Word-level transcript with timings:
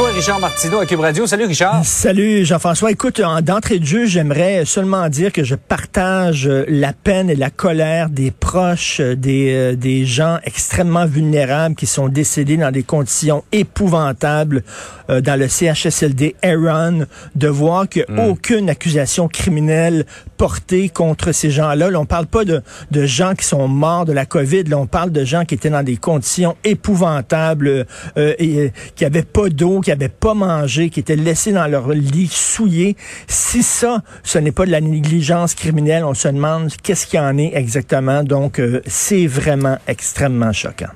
Bonjour, 0.00 0.14
Richard 0.14 0.40
Martineau 0.40 0.78
à 0.78 0.86
Cube 0.86 1.00
Radio. 1.00 1.26
Salut, 1.26 1.44
Richard. 1.44 1.84
Salut, 1.84 2.46
Jean-François. 2.46 2.90
Écoute, 2.90 3.20
d'entrée 3.42 3.78
de 3.78 3.84
jeu, 3.84 4.06
j'aimerais 4.06 4.64
seulement 4.64 5.10
dire 5.10 5.30
que 5.30 5.44
je 5.44 5.54
partage 5.54 6.48
euh, 6.48 6.64
la 6.68 6.94
peine 6.94 7.28
et 7.28 7.36
la 7.36 7.50
colère 7.50 8.08
des 8.08 8.30
proches 8.30 9.00
euh, 9.00 9.14
des, 9.14 9.52
euh, 9.52 9.76
des 9.76 10.06
gens 10.06 10.38
extrêmement 10.44 11.04
vulnérables 11.04 11.74
qui 11.74 11.84
sont 11.84 12.08
décédés 12.08 12.56
dans 12.56 12.70
des 12.70 12.82
conditions 12.82 13.44
épouvantables 13.52 14.64
dans 15.10 15.38
le 15.38 15.48
CHSLD 15.48 16.36
Aaron, 16.40 17.04
de 17.34 17.48
voir 17.48 17.82
a 17.82 18.12
Hmm. 18.12 18.30
aucune 18.30 18.70
accusation 18.70 19.28
criminelle 19.28 20.06
portée 20.36 20.88
contre 20.88 21.32
ces 21.32 21.50
gens-là. 21.50 21.90
Là, 21.90 22.00
on 22.00 22.06
parle 22.06 22.26
pas 22.26 22.44
de, 22.44 22.62
de 22.90 23.04
gens 23.04 23.34
qui 23.34 23.44
sont 23.44 23.68
morts 23.68 24.04
de 24.04 24.12
la 24.12 24.24
COVID. 24.24 24.64
Là, 24.64 24.78
on 24.78 24.86
parle 24.86 25.10
de 25.10 25.24
gens 25.24 25.44
qui 25.44 25.54
étaient 25.54 25.70
dans 25.70 25.82
des 25.82 25.96
conditions 25.96 26.56
épouvantables, 26.64 27.86
euh, 28.16 28.34
et, 28.38 28.58
euh, 28.58 28.70
qui 28.96 29.04
avaient 29.04 29.22
pas 29.22 29.48
d'eau, 29.48 29.80
qui 29.80 29.89
avaient 29.92 30.08
pas 30.08 30.34
mangé, 30.34 30.90
qui 30.90 31.00
étaient 31.00 31.16
laissés 31.16 31.52
dans 31.52 31.66
leur 31.66 31.88
lit 31.90 32.28
souillés. 32.30 32.96
Si 33.28 33.62
ça, 33.62 34.02
ce 34.22 34.38
n'est 34.38 34.52
pas 34.52 34.66
de 34.66 34.70
la 34.70 34.80
négligence 34.80 35.54
criminelle, 35.54 36.04
on 36.04 36.14
se 36.14 36.28
demande 36.28 36.70
qu'est-ce 36.82 37.06
qu'il 37.06 37.18
y 37.18 37.22
en 37.22 37.36
est 37.38 37.52
exactement. 37.54 38.22
Donc, 38.24 38.58
euh, 38.58 38.80
c'est 38.86 39.26
vraiment 39.26 39.78
extrêmement 39.86 40.52
choquant. 40.52 40.88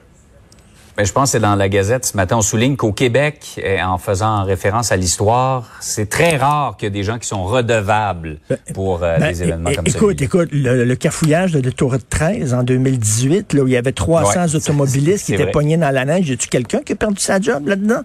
Ben, 0.97 1.05
je 1.05 1.11
pense 1.11 1.31
que 1.31 1.33
c'est 1.33 1.41
dans 1.41 1.57
la 1.57 1.69
Gazette 1.69 2.05
ce 2.05 2.17
matin. 2.17 2.37
On 2.37 2.41
souligne 2.41 2.77
qu'au 2.77 2.93
Québec, 2.93 3.61
eh, 3.61 3.83
en 3.83 3.99
faisant 3.99 4.45
référence 4.45 4.93
à 4.93 4.97
l'histoire, 4.97 5.69
c'est 5.81 6.09
très 6.09 6.37
rare 6.37 6.77
qu'il 6.77 6.87
y 6.87 6.89
ait 6.89 6.91
des 6.93 7.03
gens 7.03 7.19
qui 7.19 7.27
sont 7.27 7.43
redevables 7.43 8.39
pour 8.75 9.03
euh, 9.03 9.19
Ben, 9.19 9.33
des 9.33 9.43
événements 9.43 9.71
é- 9.71 9.75
comme 9.75 9.89
ça. 9.89 9.99
écoute, 9.99 10.23
écoute, 10.23 10.51
le, 10.53 10.85
le 10.85 10.95
cafouillage 10.95 11.51
de 11.51 11.59
l'autoroute 11.59 12.09
13 12.09 12.55
en 12.55 12.63
2018, 12.63 13.55
là, 13.55 13.63
où 13.63 13.67
il 13.67 13.73
y 13.73 13.77
avait 13.77 13.91
300 13.91 14.45
Ouais, 14.47 14.55
automobilistes 14.55 15.27
qui 15.27 15.35
étaient 15.35 15.43
vrai. 15.43 15.51
pognés 15.53 15.77
dans 15.79 15.91
la 15.91 16.05
neige, 16.05 16.29
y 16.29 16.33
a-tu 16.35 16.47
quelqu'un 16.47 16.79
qui 16.85 16.93
a 16.93 16.97
perdu 16.97 17.21
sa 17.21 17.41
job 17.41 17.67
là-dedans? 17.67 18.03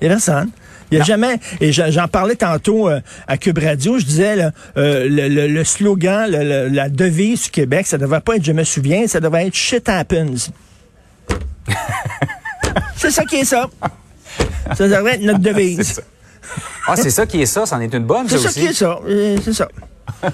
Il 0.00 0.04
y 0.04 0.06
a 0.06 0.10
personne. 0.10 0.50
Il 0.92 0.98
y 0.98 1.00
a 1.00 1.04
jamais, 1.04 1.38
et 1.60 1.70
j'en 1.70 2.08
parlais 2.08 2.34
tantôt 2.34 2.88
euh, 2.88 3.00
à 3.28 3.36
Cube 3.36 3.58
Radio, 3.58 3.98
je 4.00 4.04
disais, 4.04 4.34
là, 4.34 4.50
euh, 4.76 5.06
le, 5.08 5.28
le- 5.28 5.46
le 5.46 5.62
slogan, 5.64 6.28
le- 6.28 6.66
la 6.68 6.88
devise 6.88 7.44
du 7.44 7.50
Québec, 7.50 7.86
ça 7.86 7.96
devrait 7.96 8.20
pas 8.20 8.34
être 8.36 8.44
je 8.44 8.50
me 8.50 8.64
souviens, 8.64 9.06
ça 9.06 9.20
devrait 9.20 9.46
être 9.46 9.54
shit 9.54 9.88
happens. 9.88 10.50
c'est 12.96 13.10
ça 13.12 13.24
qui 13.24 13.36
est 13.36 13.44
ça. 13.44 13.68
Ça 14.74 14.88
devrait 14.88 15.14
être 15.14 15.22
notre 15.22 15.38
devise. 15.52 15.76
C'est 15.78 15.94
ça. 15.94 16.02
Ah, 16.88 16.96
c'est 16.96 17.10
ça 17.10 17.24
qui 17.26 17.40
est 17.40 17.46
ça, 17.46 17.66
c'en 17.66 17.80
est 17.80 17.94
une 17.94 18.04
bonne, 18.04 18.28
C'est 18.28 18.38
ça 18.38 18.48
aussi. 18.48 18.60
qui 18.60 18.66
est 18.66 18.72
ça. 18.72 18.98
Euh, 19.06 19.36
C'est 19.44 19.52
ça. 19.52 19.68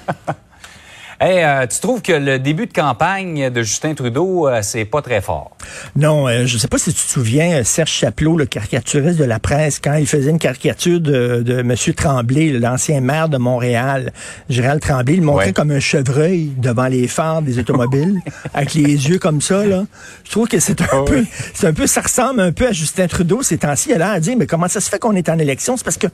Hey, 1.18 1.42
euh, 1.42 1.66
tu 1.66 1.80
trouves 1.80 2.02
que 2.02 2.12
le 2.12 2.38
début 2.38 2.66
de 2.66 2.72
campagne 2.74 3.48
de 3.48 3.62
Justin 3.62 3.94
Trudeau, 3.94 4.48
euh, 4.48 4.60
c'est 4.62 4.84
pas 4.84 5.00
très 5.00 5.22
fort? 5.22 5.56
Non, 5.96 6.28
euh, 6.28 6.44
je 6.44 6.58
sais 6.58 6.68
pas 6.68 6.76
si 6.76 6.92
tu 6.92 7.00
te 7.06 7.10
souviens, 7.10 7.60
euh, 7.60 7.64
Serge 7.64 7.90
Chapelot, 7.90 8.36
le 8.36 8.44
caricaturiste 8.44 9.18
de 9.18 9.24
la 9.24 9.38
presse, 9.38 9.80
quand 9.82 9.94
il 9.94 10.06
faisait 10.06 10.28
une 10.30 10.38
caricature 10.38 11.00
de, 11.00 11.42
de 11.42 11.60
M. 11.60 11.74
Tremblay, 11.96 12.50
l'ancien 12.50 13.00
maire 13.00 13.30
de 13.30 13.38
Montréal, 13.38 14.12
Gérald 14.50 14.82
Tremblay, 14.82 15.14
il 15.14 15.20
le 15.20 15.26
montrait 15.26 15.46
Ouais. 15.46 15.52
comme 15.54 15.70
un 15.70 15.80
chevreuil 15.80 16.50
devant 16.58 16.86
les 16.86 17.08
phares 17.08 17.40
des 17.40 17.58
automobiles, 17.58 18.20
avec 18.54 18.74
les 18.74 18.82
yeux 19.08 19.18
comme 19.18 19.40
ça. 19.40 19.64
Là. 19.64 19.84
Je 20.24 20.30
trouve 20.30 20.48
que 20.48 20.60
c'est 20.60 20.82
un 20.82 20.86
Ah 20.92 20.96
peu, 21.06 21.20
oui. 21.20 21.26
c'est 21.54 21.66
un 21.68 21.72
peu, 21.72 21.86
ça 21.86 22.02
ressemble 22.02 22.40
un 22.40 22.52
peu 22.52 22.66
à 22.68 22.72
Justin 22.72 23.06
Trudeau 23.06 23.42
ces 23.42 23.56
temps-ci. 23.58 23.88
Il 23.88 23.94
a 23.94 23.98
l'air 23.98 24.10
à 24.10 24.20
dire, 24.20 24.36
mais 24.36 24.46
comment 24.46 24.68
ça 24.68 24.80
se 24.82 24.90
fait 24.90 24.98
qu'on 24.98 25.14
est 25.16 25.30
en 25.30 25.38
élection? 25.38 25.78
C'est 25.78 25.84
parce 25.84 25.96
que 25.96 26.08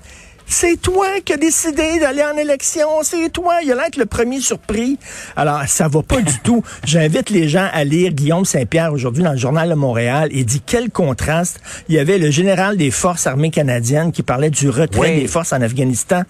c'est 0.46 0.80
toi 0.80 1.06
qui 1.24 1.32
as 1.32 1.36
décidé 1.36 1.98
d'aller 2.00 2.22
en 2.22 2.36
élection, 2.36 2.88
c'est 3.02 3.30
toi. 3.30 3.54
Il 3.62 3.72
a 3.72 3.74
l'air 3.74 3.86
le 3.96 4.06
premier 4.06 4.40
surpris. 4.40 4.98
Alors, 5.36 5.62
ça 5.66 5.88
va 5.88 6.02
pas 6.02 6.20
du 6.20 6.38
tout. 6.40 6.62
J'invite 6.84 7.30
les 7.30 7.48
gens 7.48 7.68
à 7.72 7.84
lire 7.84 8.12
Guillaume 8.12 8.44
Saint-Pierre 8.44 8.92
aujourd'hui 8.92 9.22
dans 9.22 9.32
le 9.32 9.38
Journal 9.38 9.68
de 9.68 9.74
Montréal. 9.74 10.28
Il 10.32 10.44
dit 10.44 10.62
quel 10.64 10.90
contraste. 10.90 11.60
Il 11.88 11.94
y 11.94 11.98
avait 11.98 12.18
le 12.18 12.30
général 12.30 12.76
des 12.76 12.90
forces 12.90 13.26
armées 13.26 13.50
canadiennes 13.50 14.12
qui 14.12 14.22
parlait 14.22 14.50
du 14.50 14.68
retrait 14.68 15.14
Oui. 15.14 15.20
des 15.22 15.28
forces 15.28 15.52
en 15.52 15.60
Afghanistan. 15.62 16.22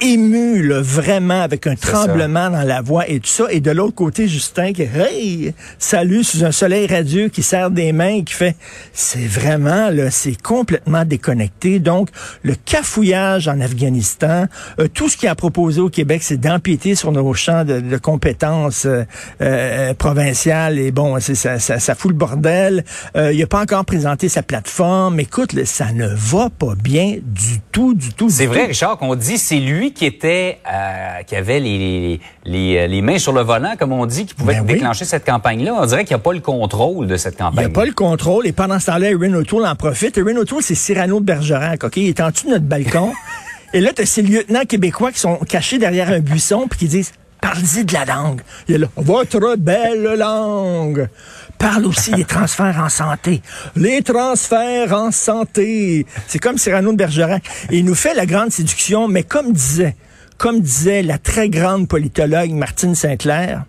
Ému, 0.00 0.62
là, 0.62 0.80
vraiment, 0.80 1.42
avec 1.42 1.66
un 1.66 1.74
ça. 1.76 1.92
tremblement 1.92 2.50
dans 2.50 2.62
la 2.62 2.80
voix 2.80 3.08
et 3.08 3.20
tout 3.20 3.28
ça. 3.28 3.46
Et 3.50 3.60
de 3.60 3.70
l'autre 3.70 3.94
côté, 3.94 4.28
Justin 4.28 4.72
qui, 4.72 4.82
hey, 4.82 5.54
salut 5.78 6.24
sous 6.24 6.44
un 6.44 6.52
soleil 6.52 6.86
radieux, 6.86 7.28
qui 7.28 7.42
serre 7.42 7.70
des 7.70 7.92
mains 7.92 8.16
et 8.16 8.24
qui 8.24 8.34
fait, 8.34 8.56
c'est 8.92 9.26
vraiment, 9.26 9.90
là, 9.90 10.10
c'est 10.10 10.40
complètement 10.40 11.04
déconnecté. 11.04 11.78
Donc, 11.78 12.08
le 12.42 12.54
cafouillage 12.54 13.48
en 13.48 13.60
Afghanistan, 13.60 14.46
euh, 14.78 14.88
tout 14.92 15.08
ce 15.08 15.16
qu'il 15.16 15.28
a 15.28 15.34
proposé 15.34 15.80
au 15.80 15.90
Québec, 15.90 16.22
c'est 16.22 16.36
d'empiéter 16.36 16.94
sur 16.94 17.12
nos 17.12 17.34
champs 17.34 17.64
de, 17.64 17.80
de 17.80 17.96
compétences 17.96 18.86
euh, 18.86 19.04
euh, 19.40 19.94
provinciales. 19.94 20.78
Et 20.78 20.90
bon, 20.90 21.18
c'est, 21.20 21.34
ça, 21.34 21.58
ça, 21.58 21.78
ça 21.78 21.94
fout 21.94 22.10
le 22.10 22.16
bordel. 22.16 22.84
Euh, 23.16 23.32
il 23.32 23.42
a 23.42 23.46
pas 23.46 23.60
encore 23.60 23.84
présenté 23.84 24.28
sa 24.28 24.42
plateforme. 24.42 25.20
Écoute, 25.20 25.52
là, 25.52 25.64
ça 25.64 25.92
ne 25.92 26.08
va 26.08 26.50
pas 26.50 26.74
bien 26.74 27.16
du 27.22 27.60
tout, 27.72 27.94
du 27.94 28.12
tout. 28.12 28.30
C'est 28.30 28.46
vrai, 28.46 28.62
tout. 28.62 28.68
Richard, 28.68 28.98
qu'on 28.98 29.14
dit 29.14 29.38
c'est 29.38 29.60
lui 29.60 29.87
qui 29.92 30.06
était, 30.06 30.58
euh, 30.70 31.22
qui 31.26 31.36
avait 31.36 31.60
les, 31.60 32.20
les, 32.44 33.02
mains 33.02 33.18
sur 33.18 33.32
le 33.32 33.42
volant, 33.42 33.74
comme 33.78 33.92
on 33.92 34.06
dit, 34.06 34.26
qui 34.26 34.34
pouvait 34.34 34.54
Ben 34.54 34.60
oui. 34.66 34.74
déclencher 34.74 35.04
cette 35.04 35.24
campagne-là. 35.24 35.74
On 35.78 35.86
dirait 35.86 36.04
qu'il 36.04 36.14
n'y 36.16 36.20
a 36.20 36.22
pas 36.22 36.32
le 36.32 36.40
contrôle 36.40 37.06
de 37.06 37.16
cette 37.16 37.34
Il 37.34 37.42
n'y 37.44 37.50
campagne. 37.50 37.64
a 37.66 37.68
pas 37.68 37.84
le 37.86 37.92
contrôle. 37.92 38.46
Et 38.46 38.52
pendant 38.52 38.78
ce 38.78 38.86
temps-là, 38.86 39.10
Erin 39.10 39.34
O'Toole 39.34 39.66
en 39.66 39.74
profite. 39.74 40.16
Erin 40.18 40.36
O'Toole, 40.36 40.62
c'est 40.62 40.74
Cyrano 40.74 41.20
de 41.20 41.24
Bergerac, 41.24 41.84
OK? 41.84 41.96
Il 41.96 42.08
est 42.08 42.20
en 42.20 42.30
dessous 42.30 42.46
de 42.46 42.52
notre 42.52 42.64
balcon. 42.64 43.12
et 43.74 43.80
là, 43.80 43.92
tu 43.94 44.02
as 44.02 44.06
ces 44.06 44.22
lieutenants 44.22 44.64
québécois 44.64 45.12
qui 45.12 45.18
sont 45.20 45.36
cachés 45.48 45.78
derrière 45.78 46.08
un 46.10 46.20
buisson 46.20 46.66
puis 46.68 46.78
qui 46.78 46.88
disent 46.88 47.12
Parlez-y 47.40 47.84
de 47.84 47.92
la 47.92 48.04
langue. 48.04 48.40
Il 48.66 48.74
est 48.74 48.78
là, 48.78 48.88
votre 48.96 49.56
belle 49.56 50.14
langue. 50.18 51.08
Parle 51.56 51.86
aussi 51.86 52.10
des 52.12 52.24
transferts 52.24 52.80
en 52.80 52.88
santé. 52.88 53.42
Les 53.76 54.02
transferts 54.02 54.92
en 54.92 55.10
santé. 55.10 56.06
C'est 56.26 56.38
comme 56.38 56.58
Cyrano 56.58 56.92
de 56.92 56.96
Bergerac. 56.96 57.42
Et 57.70 57.78
il 57.78 57.84
nous 57.84 57.94
fait 57.94 58.14
la 58.14 58.26
grande 58.26 58.50
séduction, 58.50 59.08
mais 59.08 59.22
comme 59.22 59.52
disait, 59.52 59.96
comme 60.36 60.60
disait 60.60 61.02
la 61.02 61.18
très 61.18 61.48
grande 61.48 61.88
politologue 61.88 62.50
Martine 62.50 62.94
Sinclair, 62.94 63.64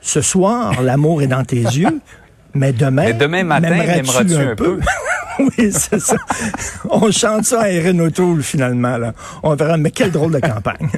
ce 0.00 0.20
soir, 0.20 0.82
l'amour 0.82 1.22
est 1.22 1.26
dans 1.26 1.44
tes 1.44 1.60
yeux, 1.62 2.00
mais 2.54 2.72
demain, 2.72 3.04
Mais 3.06 3.14
demain 3.14 3.44
matin, 3.44 3.70
m'aimeras-tu 3.70 4.34
un 4.34 4.54
peu? 4.54 4.80
oui, 5.38 5.70
c'est 5.72 6.00
ça. 6.00 6.16
On 6.88 7.10
chante 7.10 7.44
ça 7.44 7.62
à 7.62 7.70
Erin 7.70 7.98
O'Toole, 7.98 8.42
finalement. 8.42 8.96
Là. 8.96 9.12
On 9.42 9.54
verra, 9.54 9.76
mais 9.76 9.90
quelle 9.90 10.10
drôle 10.10 10.32
de 10.32 10.38
campagne. 10.38 10.88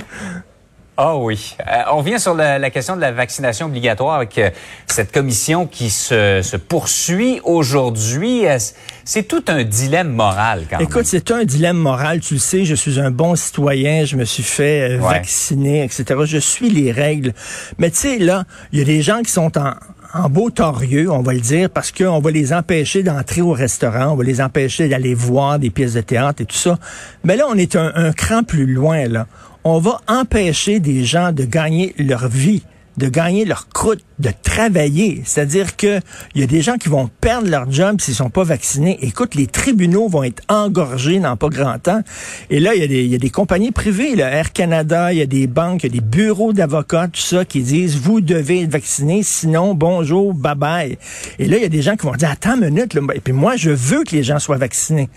Ah 1.01 1.17
oui. 1.17 1.55
Euh, 1.61 1.83
on 1.93 2.01
vient 2.03 2.19
sur 2.19 2.35
la, 2.35 2.59
la 2.59 2.71
question 2.71 2.97
de 2.97 3.01
la 3.01 3.13
vaccination 3.13 3.67
obligatoire 3.67 4.17
avec 4.17 4.37
euh, 4.37 4.51
cette 4.89 5.13
commission 5.13 5.65
qui 5.69 5.91
se, 5.91 6.41
se 6.43 6.57
poursuit 6.57 7.41
aujourd'hui. 7.45 8.49
Euh, 8.49 8.59
c'est 9.05 9.23
tout 9.23 9.45
un 9.47 9.63
dilemme 9.63 10.09
moral 10.11 10.65
quand 10.69 10.81
Écoute, 10.81 11.05
c'est 11.07 11.31
un 11.31 11.45
dilemme 11.45 11.77
moral. 11.77 12.19
Tu 12.19 12.35
le 12.35 12.41
sais, 12.41 12.65
je 12.65 12.75
suis 12.75 12.99
un 12.99 13.13
bon 13.13 13.37
citoyen, 13.37 14.05
je 14.07 14.17
me 14.17 14.25
suis 14.25 14.43
fait 14.43 14.91
euh, 14.91 14.99
Ouais. 14.99 15.15
vacciner, 15.15 15.85
etc. 15.85 16.05
Je 16.25 16.39
suis 16.39 16.69
les 16.69 16.91
règles. 16.91 17.33
Mais 17.79 17.91
tu 17.93 17.99
sais, 17.99 18.19
là, 18.19 18.43
il 18.73 18.81
y 18.81 18.83
a 18.83 18.85
des 18.85 19.01
gens 19.01 19.23
qui 19.23 19.31
sont 19.31 19.57
en, 19.57 19.75
en 20.15 20.29
beau 20.29 20.51
torieux, 20.51 21.13
on 21.13 21.23
va 21.23 21.33
le 21.33 21.41
dire, 21.41 21.71
parce 21.71 21.93
qu'on 21.93 22.19
va 22.19 22.31
les 22.33 22.53
empêcher 22.53 23.05
d'entrer 23.05 23.41
au 23.41 23.53
restaurant, 23.53 24.09
on 24.09 24.17
va 24.17 24.25
les 24.25 24.41
empêcher 24.41 24.89
d'aller 24.89 25.15
voir 25.15 25.61
des 25.61 25.71
pièces 25.71 25.93
de 25.95 26.01
théâtre 26.01 26.43
et 26.43 26.45
tout 26.45 26.57
ça. 26.57 26.77
Mais 27.23 27.37
là, 27.37 27.45
on 27.49 27.55
est 27.55 27.77
un, 27.77 27.93
un 27.95 28.11
cran 28.13 28.43
plus 28.43 28.67
loin, 28.67 29.07
là. 29.07 29.29
On 29.71 29.81
va 29.81 30.01
empêcher 30.09 30.81
des 30.81 31.05
gens 31.05 31.31
de 31.31 31.45
gagner 31.45 31.95
leur 31.99 32.27
vie 32.27 32.63
de 32.99 33.09
gagner 33.09 33.45
leur 33.45 33.69
croûte, 33.69 34.01
de 34.19 34.31
travailler. 34.43 35.23
C'est-à-dire 35.25 35.77
que 35.77 36.01
il 36.35 36.41
y 36.41 36.45
a 36.45 36.47
des 36.47 36.61
gens 36.63 36.77
qui 36.77 36.89
vont 36.89 37.09
perdre 37.21 37.49
leur 37.49 37.71
job 37.71 38.01
s'ils 38.01 38.15
sont 38.15 38.31
pas 38.31 38.45
vaccinés. 38.45 38.99
Écoute, 39.03 39.35
les 39.35 39.47
tribunaux 39.47 40.09
vont 40.09 40.25
être 40.25 40.43
engorgés 40.49 41.21
dans 41.21 41.37
pas 41.37 41.49
grand 41.49 41.79
temps. 41.79 42.03
Et 42.51 42.61
là, 42.61 42.75
il 42.75 42.81
y 42.81 42.85
a 42.85 42.87
des, 42.87 43.05
il 43.05 43.11
y 43.11 43.15
a 43.15 43.19
des 43.19 43.31
compagnies 43.31 43.71
privées, 43.71 44.17
là, 44.17 44.31
Air 44.31 44.53
Canada, 44.53 45.13
il 45.13 45.19
y 45.19 45.23
a 45.23 45.27
des 45.27 45.47
banques, 45.47 45.85
il 45.85 45.95
y 45.95 45.99
a 45.99 46.01
des 46.01 46.07
bureaux 46.07 46.53
d'avocats, 46.53 47.09
tout 47.09 47.21
ça, 47.21 47.45
qui 47.45 47.61
disent, 47.61 47.97
vous 47.97 48.21
devez 48.21 48.63
être 48.63 48.73
vacciné, 48.73 49.23
sinon, 49.23 49.75
bonjour, 49.75 50.35
bye 50.35 50.55
bye. 50.57 50.99
Et 51.39 51.47
là, 51.47 51.57
il 51.57 51.63
y 51.63 51.67
a 51.67 51.71
des 51.71 51.83
gens 51.83 51.97
qui 51.97 52.07
vont 52.07 52.15
dire, 52.15 52.31
attends 52.31 52.57
une 52.57 52.71
minute, 52.71 52.95
là, 52.95 53.03
et 53.15 53.21
puis 53.21 53.33
moi, 53.33 53.57
je 53.57 53.71
veux 53.71 54.05
que 54.05 54.17
les 54.17 54.23
gens 54.23 54.39
soient 54.39 54.57
vaccinés. 54.57 55.09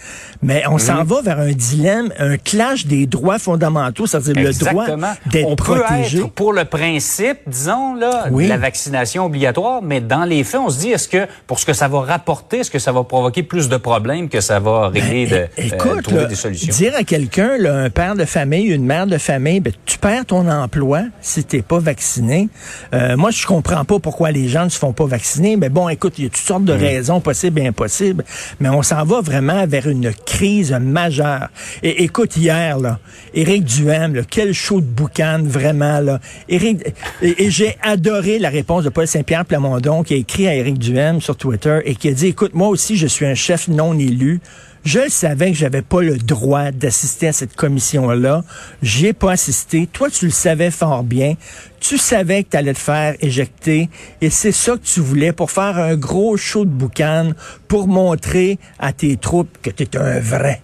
Mais 0.41 0.63
on 0.69 0.77
s'en 0.77 1.03
va 1.03 1.21
vers 1.21 1.39
un 1.39 1.51
dilemme, 1.51 2.13
un 2.19 2.37
clash 2.37 2.85
des 2.85 3.07
droits 3.07 3.39
fondamentaux, 3.39 4.05
c'est-à-dire 4.05 4.35
le 4.35 4.53
droit 4.53 4.85
d'être 5.25 5.49
peut 5.49 5.55
protégé. 5.55 6.19
être 6.19 6.31
pour 6.31 6.53
le 6.53 6.65
principe, 6.65 7.37
disons, 7.47 7.70
là, 7.99 8.25
Oui. 8.31 8.45
de 8.45 8.49
la 8.49 8.57
vaccination 8.57 9.25
obligatoire, 9.25 9.81
mais 9.81 10.01
dans 10.01 10.23
les 10.23 10.43
faits, 10.43 10.61
on 10.63 10.69
se 10.69 10.79
dit, 10.79 10.89
est-ce 10.91 11.07
que 11.07 11.27
pour 11.47 11.59
ce 11.59 11.65
que 11.65 11.73
ça 11.73 11.87
va 11.87 12.01
rapporter, 12.01 12.59
est-ce 12.59 12.71
que 12.71 12.79
ça 12.79 12.91
va 12.91 13.03
provoquer 13.03 13.43
plus 13.43 13.69
de 13.69 13.77
problèmes 13.77 14.29
que 14.29 14.41
ça 14.41 14.59
va 14.59 14.89
régler, 14.89 15.25
de, 15.27 15.35
É- 15.35 15.49
euh, 15.59 15.63
écoute, 15.75 16.03
trouver 16.03 16.21
là, 16.21 16.27
des 16.27 16.35
solutions? 16.35 16.73
dire 16.73 16.93
à 16.97 17.03
quelqu'un, 17.03 17.51
un 17.65 17.89
père 17.89 18.15
de 18.15 18.25
famille, 18.25 18.67
une 18.67 18.85
mère 18.85 19.07
de 19.07 19.17
famille, 19.17 19.59
ben, 19.59 19.73
tu 19.85 19.97
perds 19.97 20.25
ton 20.25 20.49
emploi 20.49 21.01
si 21.21 21.43
t'es 21.43 21.61
pas 21.61 21.79
vacciné. 21.79 22.49
Euh, 22.93 23.15
moi, 23.17 23.31
je 23.31 23.45
comprends 23.45 23.85
pas 23.85 23.99
pourquoi 23.99 24.31
les 24.31 24.47
gens 24.47 24.65
ne 24.65 24.69
se 24.69 24.79
font 24.79 24.93
pas 24.93 25.05
vacciner. 25.05 25.55
Mais 25.57 25.69
bon, 25.69 25.87
écoute, 25.89 26.13
il 26.17 26.23
y 26.23 26.27
a 26.27 26.29
toutes 26.29 26.37
sortes 26.37 26.61
Mm. 26.63 26.65
de 26.65 26.73
raisons 26.73 27.19
possibles 27.21 27.59
et 27.59 27.67
impossibles. 27.67 28.23
Mais 28.59 28.69
on 28.69 28.81
s'en 28.81 29.03
va 29.05 29.21
vraiment 29.21 29.65
vers 29.67 29.87
une 29.87 30.11
crise 30.25 30.71
majeure. 30.81 31.49
Et 31.83 32.03
écoute, 32.03 32.35
hier, 32.37 32.79
là, 32.79 32.99
Éric 33.33 33.63
Duhem, 33.65 34.15
là, 34.15 34.21
quel 34.29 34.53
show 34.53 34.81
de 34.81 34.85
boucan, 34.85 35.39
vraiment, 35.43 35.99
là. 35.99 36.19
Éric, 36.49 36.81
et, 37.21 37.45
et 37.45 37.50
j'ai 37.51 37.75
adoré 37.81 38.39
la 38.39 38.49
réponse 38.49 38.85
de 38.85 38.89
Paul 38.89 39.05
Saint-Pierre 39.05 39.43
Plamondon 39.43 40.03
qui 40.03 40.13
a 40.13 40.17
écrit 40.17 40.47
à 40.47 40.55
Éric 40.55 40.79
Duhem 40.79 41.19
sur 41.19 41.35
Twitter 41.35 41.79
et 41.83 41.95
qui 41.95 42.07
a 42.07 42.13
dit, 42.13 42.27
écoute, 42.27 42.53
moi 42.53 42.69
aussi, 42.69 42.95
je 42.95 43.07
suis 43.07 43.25
un 43.25 43.35
chef 43.35 43.67
non 43.67 43.93
élu. 43.99 44.39
Je 44.85 45.09
savais 45.09 45.51
que 45.51 45.57
j'avais 45.57 45.81
pas 45.81 46.01
le 46.01 46.17
droit 46.17 46.71
d'assister 46.71 47.27
à 47.27 47.33
cette 47.33 47.53
commission-là. 47.57 48.45
J'y 48.81 49.07
ai 49.07 49.13
pas 49.13 49.33
assisté. 49.33 49.85
Toi, 49.91 50.09
tu 50.09 50.25
le 50.25 50.31
savais 50.31 50.71
fort 50.71 51.03
bien. 51.03 51.33
Tu 51.81 51.97
savais 51.97 52.45
que 52.45 52.51
tu 52.51 52.57
allais 52.57 52.73
te 52.73 52.79
faire 52.79 53.15
éjecter. 53.19 53.89
Et 54.21 54.29
c'est 54.29 54.53
ça 54.53 54.77
que 54.77 54.85
tu 54.85 55.01
voulais 55.01 55.33
pour 55.33 55.51
faire 55.51 55.77
un 55.77 55.97
gros 55.97 56.37
show 56.37 56.63
de 56.63 56.71
boucan, 56.71 57.31
pour 57.67 57.89
montrer 57.89 58.59
à 58.79 58.93
tes 58.93 59.17
troupes 59.17 59.57
que 59.61 59.71
tu 59.71 59.83
es 59.83 59.97
un 59.97 60.21
vrai. 60.21 60.61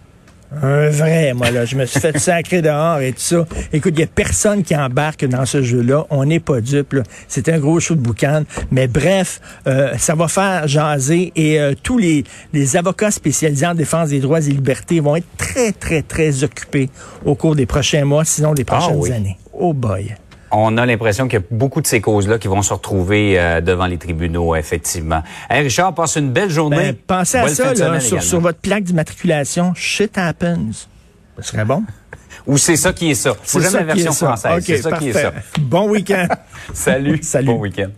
Un 0.61 0.89
vrai, 0.89 1.33
moi, 1.33 1.51
là. 1.51 1.65
Je 1.65 1.75
me 1.75 1.85
suis 1.85 1.99
fait 1.99 2.17
sacrer 2.19 2.61
dehors 2.61 2.99
et 2.99 3.11
tout 3.11 3.19
ça. 3.19 3.45
Écoute, 3.73 3.93
il 3.95 3.99
y 3.99 4.03
a 4.03 4.07
personne 4.07 4.63
qui 4.63 4.75
embarque 4.75 5.25
dans 5.25 5.45
ce 5.45 5.61
jeu-là. 5.61 6.05
On 6.09 6.25
n'est 6.25 6.39
pas 6.39 6.61
dupe. 6.61 6.95
C'est 7.27 7.49
un 7.49 7.59
gros 7.59 7.79
show 7.79 7.95
de 7.95 7.99
boucan. 7.99 8.43
Mais 8.71 8.87
bref, 8.87 9.41
euh, 9.67 9.91
ça 9.97 10.15
va 10.15 10.27
faire 10.27 10.67
jaser 10.67 11.31
et 11.35 11.59
euh, 11.59 11.73
tous 11.81 11.97
les, 11.97 12.23
les 12.53 12.77
avocats 12.77 13.11
spécialisés 13.11 13.65
en 13.67 13.75
défense 13.75 14.09
des 14.09 14.19
droits 14.19 14.39
et 14.39 14.49
libertés 14.49 14.99
vont 14.99 15.15
être 15.17 15.27
très, 15.37 15.71
très, 15.73 16.01
très 16.01 16.43
occupés 16.43 16.89
au 17.25 17.35
cours 17.35 17.55
des 17.55 17.65
prochains 17.65 18.05
mois, 18.05 18.23
sinon 18.25 18.53
des 18.53 18.63
prochaines 18.63 18.91
Ah 18.93 18.97
oui. 18.97 19.11
années. 19.11 19.37
Oh 19.53 19.73
boy. 19.73 20.15
On 20.51 20.77
a 20.77 20.85
l'impression 20.85 21.27
qu'il 21.27 21.39
y 21.39 21.41
a 21.41 21.45
beaucoup 21.51 21.81
de 21.81 21.87
ces 21.87 21.99
causes-là 21.99 22.37
qui 22.37 22.47
vont 22.47 22.61
se 22.61 22.73
retrouver 22.73 23.37
euh, 23.37 23.59
devant 23.61 23.85
les 23.85 23.97
tribunaux, 23.97 24.55
effectivement. 24.55 25.21
Hey, 25.49 25.63
Richard, 25.63 25.93
passe 25.93 26.15
une 26.15 26.31
belle 26.31 26.49
journée. 26.49 26.93
Ben, 26.93 26.95
pensez 27.05 27.37
à 27.37 27.45
Bonne 27.45 27.55
ça, 27.55 27.73
là, 27.73 27.99
sur, 27.99 28.39
votre 28.39 28.59
plaque 28.59 28.83
d'immatriculation. 28.83 29.73
Shit 29.75 30.17
happens. 30.17 30.87
Ce 31.39 31.43
serait 31.43 31.65
bon? 31.65 31.83
Ou 32.47 32.57
c'est 32.57 32.77
ça 32.77 32.93
qui 32.93 33.11
est 33.11 33.15
ça. 33.15 33.33
Faut 33.33 33.59
C'est 33.59 33.69
jamais 33.69 33.85
la 33.85 33.93
version 33.93 34.11
ça. 34.13 34.27
française. 34.27 34.63
C'est 34.65 34.81
ça 34.81 34.91
qui 34.97 35.09
est 35.09 35.13
ça. 35.13 35.33
Bon 35.59 35.89
week-end. 35.89 36.27
Salut. 36.73 37.19
Salut. 37.21 37.47
Bon 37.47 37.59
week-end. 37.59 37.89